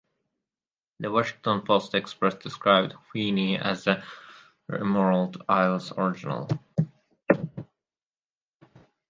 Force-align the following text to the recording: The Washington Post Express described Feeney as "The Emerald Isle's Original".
The 0.99 1.11
Washington 1.11 1.61
Post 1.61 1.93
Express 1.93 2.33
described 2.33 2.95
Feeney 3.13 3.59
as 3.59 3.83
"The 3.83 4.01
Emerald 4.67 5.43
Isle's 5.47 5.91
Original". 5.95 6.47